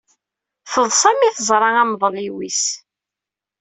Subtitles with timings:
[0.71, 2.63] Teḍsa mi teẓra amḍelliw-is.